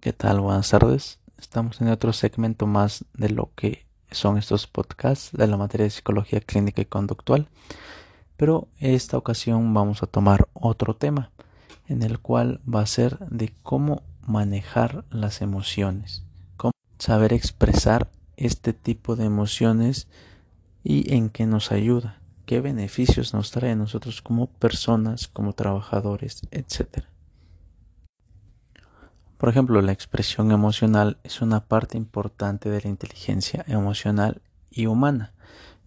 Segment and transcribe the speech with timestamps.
[0.00, 0.40] ¿Qué tal?
[0.40, 1.18] Buenas tardes.
[1.36, 5.90] Estamos en otro segmento más de lo que son estos podcasts de la materia de
[5.90, 7.48] psicología clínica y conductual.
[8.38, 11.32] Pero esta ocasión vamos a tomar otro tema
[11.86, 16.24] en el cual va a ser de cómo manejar las emociones,
[16.56, 18.08] cómo saber expresar
[18.38, 20.08] este tipo de emociones
[20.82, 26.40] y en qué nos ayuda, qué beneficios nos trae a nosotros como personas, como trabajadores,
[26.50, 27.09] etcétera.
[29.40, 35.32] Por ejemplo, la expresión emocional es una parte importante de la inteligencia emocional y humana.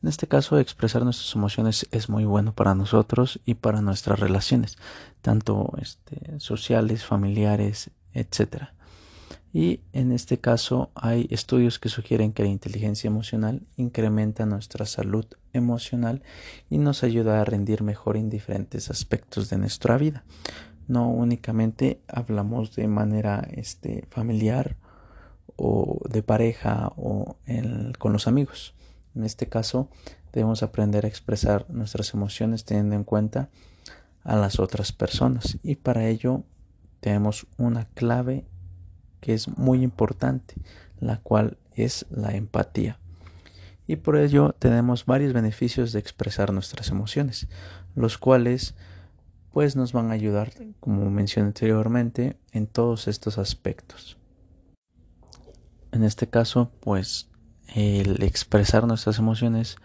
[0.01, 4.79] En este caso, expresar nuestras emociones es muy bueno para nosotros y para nuestras relaciones,
[5.21, 8.69] tanto este, sociales, familiares, etc.
[9.53, 15.25] Y en este caso hay estudios que sugieren que la inteligencia emocional incrementa nuestra salud
[15.53, 16.23] emocional
[16.71, 20.23] y nos ayuda a rendir mejor en diferentes aspectos de nuestra vida
[20.87, 24.75] no únicamente hablamos de manera este, familiar
[25.55, 27.37] o de pareja o
[27.99, 28.73] con los amigos.
[29.15, 29.89] En este caso
[30.31, 33.49] debemos aprender a expresar nuestras emociones teniendo en cuenta
[34.23, 36.43] a las otras personas y para ello
[36.99, 38.45] tenemos una clave
[39.19, 40.55] que es muy importante,
[40.99, 42.99] la cual es la empatía.
[43.87, 47.47] Y por ello tenemos varios beneficios de expresar nuestras emociones,
[47.95, 48.75] los cuales
[49.53, 54.17] pues nos van a ayudar, como mencioné anteriormente, en todos estos aspectos.
[55.91, 57.29] En este caso, pues
[57.75, 59.75] el expresar nuestras emociones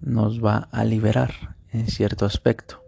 [0.00, 2.82] nos va a liberar en cierto aspecto.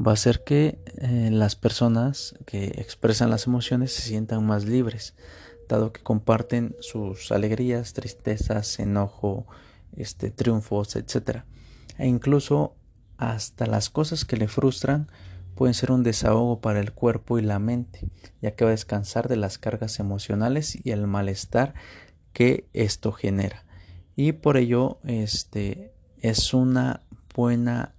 [0.00, 5.16] Va a hacer que eh, las personas que expresan las emociones se sientan más libres,
[5.68, 9.48] dado que comparten sus alegrías, tristezas, enojo,
[9.96, 11.40] este, triunfos, etc.
[11.98, 12.76] E incluso
[13.16, 15.08] hasta las cosas que le frustran
[15.62, 18.08] pueden ser un desahogo para el cuerpo y la mente,
[18.40, 21.74] ya que va a descansar de las cargas emocionales y el malestar
[22.32, 23.64] que esto genera.
[24.16, 27.94] Y por ello, este es una buena,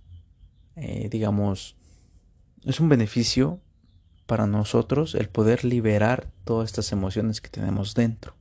[0.76, 1.78] eh, digamos,
[2.66, 3.62] es un beneficio
[4.26, 8.36] para nosotros el poder liberar todas estas emociones que tenemos dentro.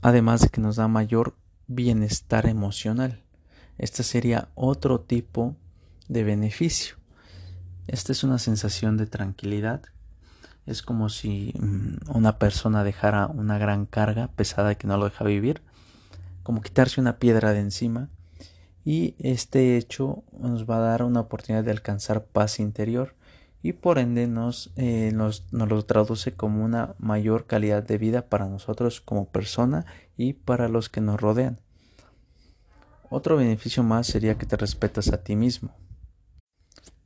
[0.00, 3.22] Además de que nos da mayor bienestar emocional.
[3.76, 5.56] Este sería otro tipo
[6.08, 6.99] de beneficio.
[7.90, 9.82] Esta es una sensación de tranquilidad.
[10.64, 15.24] Es como si mm, una persona dejara una gran carga pesada que no lo deja
[15.24, 15.60] vivir,
[16.44, 18.08] como quitarse una piedra de encima.
[18.84, 23.16] Y este hecho nos va a dar una oportunidad de alcanzar paz interior
[23.60, 28.28] y por ende nos, eh, nos, nos, lo traduce como una mayor calidad de vida
[28.28, 29.84] para nosotros como persona
[30.16, 31.58] y para los que nos rodean.
[33.10, 35.74] Otro beneficio más sería que te respetas a ti mismo.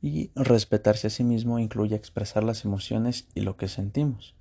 [0.01, 4.35] Y respetarse a sí mismo incluye expresar las emociones y lo que sentimos.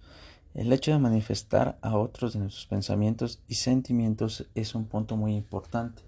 [0.55, 5.35] El hecho de manifestar a otros de nuestros pensamientos y sentimientos es un punto muy
[5.35, 6.03] importante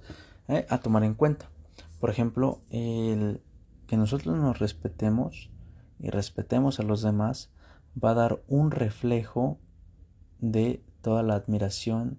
[0.49, 1.51] eh, a tomar en cuenta.
[1.99, 3.41] Por ejemplo, el
[3.87, 5.51] que nosotros nos respetemos
[5.99, 7.51] y respetemos a los demás
[8.03, 9.59] va a dar un reflejo
[10.39, 12.19] de toda la admiración,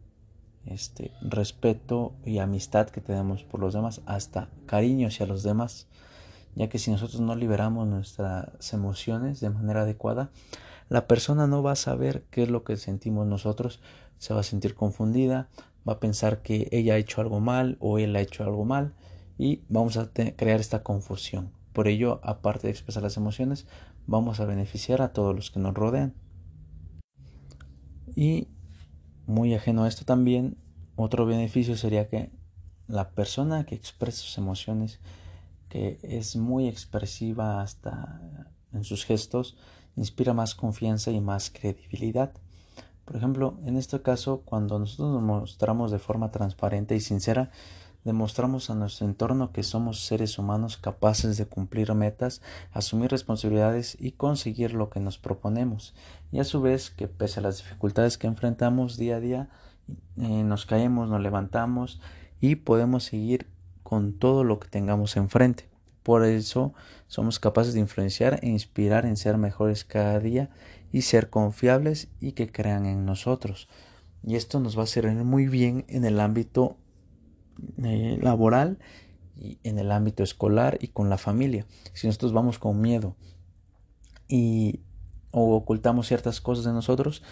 [0.66, 5.88] este respeto y amistad que tenemos por los demás, hasta cariño hacia los demás
[6.58, 10.32] ya que si nosotros no liberamos nuestras emociones de manera adecuada,
[10.90, 13.80] la persona no va a saber qué es lo que sentimos nosotros,
[14.18, 15.50] se va a sentir confundida,
[15.88, 18.96] va a pensar que ella ha hecho algo mal o él ha hecho algo mal
[19.38, 21.52] y vamos a crear esta confusión.
[21.74, 23.68] Por ello, aparte de expresar las emociones,
[24.08, 26.16] vamos a beneficiar a todos los que nos rodean.
[28.16, 28.48] Y
[29.28, 30.58] muy ajeno a esto también,
[30.96, 32.32] otro beneficio sería que
[32.88, 35.00] la persona que expresa sus emociones
[35.70, 38.22] que es muy expresiva hasta
[38.74, 39.58] en sus gestos,
[39.96, 42.32] inspira más confianza y más credibilidad.
[43.06, 47.52] Por ejemplo, en este caso, cuando nosotros nos mostramos de forma transparente y sincera,
[48.04, 52.42] demostramos a nuestro entorno que somos seres humanos capaces de cumplir metas,
[52.72, 55.94] asumir responsabilidades y conseguir lo que nos proponemos.
[56.32, 59.50] Y a su vez que pese a las dificultades que enfrentamos día a día,
[60.18, 62.02] eh, nos caemos, nos levantamos
[62.40, 63.48] y podemos seguir
[63.88, 65.70] con todo lo que tengamos enfrente.
[66.04, 66.74] Por eso
[67.08, 70.50] somos capaces de influenciar e inspirar en ser mejores cada día
[70.92, 73.70] y ser confiables y que crean en nosotros.
[74.26, 76.76] Y esto nos va a servir muy bien en el ámbito
[77.82, 78.78] eh, laboral
[79.38, 81.66] y en el ámbito escolar y con la familia.
[81.94, 83.16] Si nosotros vamos con miedo
[84.28, 84.82] y
[85.32, 87.24] o ocultamos ciertas cosas de nosotros,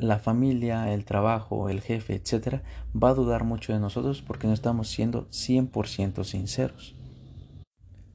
[0.00, 2.62] la familia, el trabajo, el jefe, etcétera,
[2.94, 6.96] va a dudar mucho de nosotros porque no estamos siendo 100% sinceros.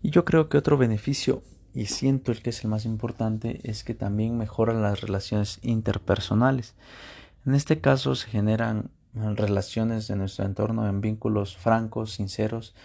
[0.02, 1.42] Y yo creo que otro beneficio
[1.74, 6.76] y siento el que es el más importante es que también mejoran las relaciones interpersonales.
[7.46, 12.76] En este caso se generan relaciones de nuestro entorno en vínculos francos, sinceros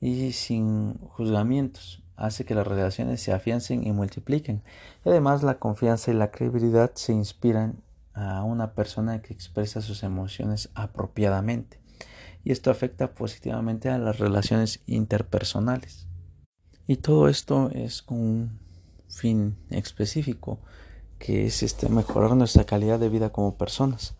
[0.00, 2.02] y sin juzgamientos.
[2.16, 4.62] Hace que las relaciones se afiancen y multipliquen.
[5.04, 7.82] Además la confianza y la credibilidad se inspiran
[8.16, 11.78] a una persona que expresa sus emociones apropiadamente.
[12.42, 16.08] Y esto afecta positivamente a las relaciones interpersonales.
[16.88, 18.58] Y todo esto es con un
[19.08, 20.58] fin específico,
[21.20, 24.16] que es este mejorar nuestra calidad de vida como personas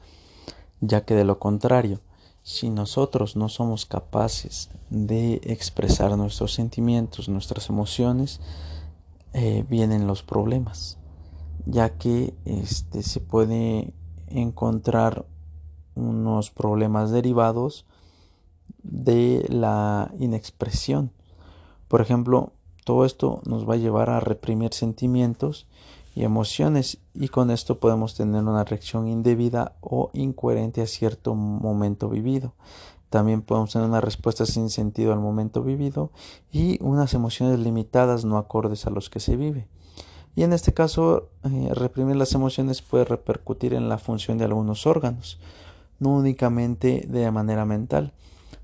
[0.81, 2.01] ya que de lo contrario,
[2.43, 8.41] si nosotros no somos capaces de expresar nuestros sentimientos, nuestras emociones,
[9.33, 10.99] eh, vienen los problemas,
[11.67, 13.93] ya que este, se puede
[14.29, 15.27] encontrar
[15.95, 17.85] unos problemas derivados
[18.83, 21.11] de la inexpresión.
[21.89, 22.53] Por ejemplo,
[22.85, 25.67] todo esto nos va a llevar a reprimir sentimientos
[26.15, 32.09] y emociones y con esto podemos tener una reacción indebida o incoherente a cierto momento
[32.09, 32.55] vivido.
[33.11, 36.11] También podemos tener una respuesta sin sentido al momento vivido
[36.51, 39.69] y unas emociones limitadas no acordes a los que se vive.
[40.37, 44.87] Y en este caso, eh, reprimir las emociones puede repercutir en la función de algunos
[44.87, 45.41] órganos,
[45.99, 48.13] no únicamente de manera mental.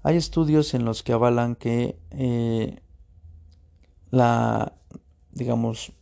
[0.02, 2.78] Hay estudios en los que avalan que eh,
[4.10, 4.74] la,
[5.30, 5.92] digamos,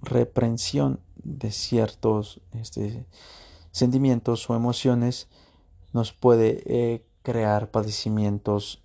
[0.00, 3.04] reprensión de ciertos este,
[3.72, 5.28] sentimientos o emociones
[5.92, 8.82] nos puede eh, crear padecimientos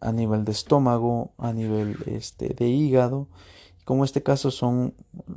[0.00, 3.26] a nivel de estómago, a nivel este, de hígado.
[3.84, 4.94] Como este caso son,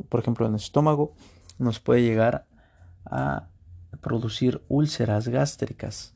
[0.10, 1.14] por ejemplo, en el estómago,
[1.58, 2.46] nos puede llegar
[3.06, 3.48] a
[4.02, 6.14] producir úlceras gástricas.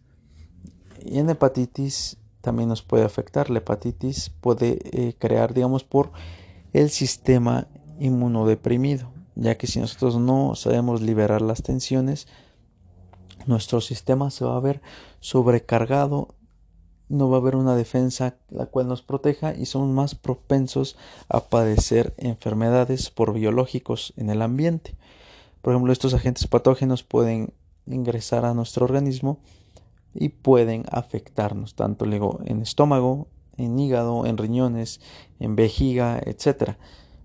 [1.03, 3.49] Y en hepatitis también nos puede afectar.
[3.49, 6.11] La hepatitis puede eh, crear, digamos, por
[6.73, 7.67] el sistema
[7.99, 12.27] inmunodeprimido, ya que si nosotros no sabemos liberar las tensiones,
[13.45, 14.81] nuestro sistema se va a ver
[15.19, 16.35] sobrecargado,
[17.09, 20.95] no va a haber una defensa la cual nos proteja y somos más propensos
[21.27, 24.95] a padecer enfermedades por biológicos en el ambiente.
[25.61, 27.53] Por ejemplo, estos agentes patógenos pueden
[27.87, 29.39] ingresar a nuestro organismo
[30.13, 33.27] y pueden afectarnos tanto en estómago,
[33.57, 35.01] en hígado, en riñones,
[35.39, 36.77] en vejiga, etcétera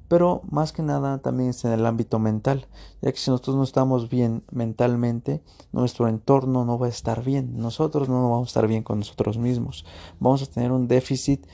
[0.09, 2.67] pero más que nada también es en el ámbito mental,
[3.01, 5.43] ya que si nosotros no estamos bien mentalmente,
[5.73, 9.39] nuestro entorno no va a estar bien, nosotros no vamos a estar bien con nosotros
[9.39, 9.85] mismos,
[10.21, 11.47] vamos a tener un déficit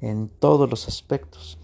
[0.00, 1.58] en todos los aspectos,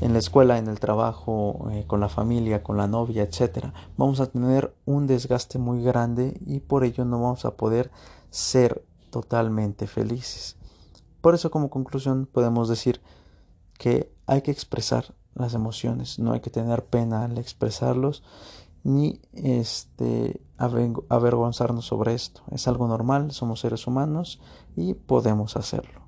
[0.00, 3.66] en la escuela, en el trabajo, eh, con la familia, con la novia, etc.
[3.96, 7.90] Vamos a tener un desgaste muy grande y por ello no vamos a poder
[8.30, 10.56] ser totalmente felices.
[11.20, 13.00] Por eso como conclusión podemos decir
[13.78, 18.22] que hay que expresar las emociones, no hay que tener pena al expresarlos
[18.84, 22.42] ni este avergonzarnos sobre esto.
[22.50, 24.40] Es algo normal, somos seres humanos
[24.76, 26.01] y podemos hacerlo.